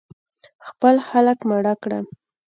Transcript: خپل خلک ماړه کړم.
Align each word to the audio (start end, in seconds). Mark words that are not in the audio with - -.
خپل 0.67 0.95
خلک 1.09 1.39
ماړه 1.49 1.73
کړم. 1.83 2.05